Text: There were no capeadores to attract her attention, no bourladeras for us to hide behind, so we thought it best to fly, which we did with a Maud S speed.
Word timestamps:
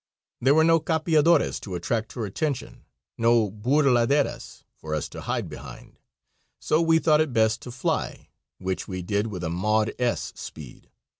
There 0.39 0.55
were 0.55 0.63
no 0.63 0.79
capeadores 0.79 1.59
to 1.59 1.75
attract 1.75 2.13
her 2.13 2.25
attention, 2.25 2.85
no 3.19 3.51
bourladeras 3.51 4.63
for 4.75 4.95
us 4.95 5.07
to 5.09 5.21
hide 5.21 5.47
behind, 5.47 5.99
so 6.59 6.81
we 6.81 6.97
thought 6.97 7.21
it 7.21 7.33
best 7.33 7.61
to 7.61 7.71
fly, 7.71 8.29
which 8.57 8.87
we 8.87 9.03
did 9.03 9.27
with 9.27 9.43
a 9.43 9.49
Maud 9.51 9.93
S 9.99 10.33
speed. 10.35 10.89